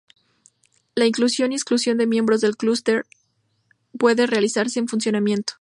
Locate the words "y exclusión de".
1.51-2.07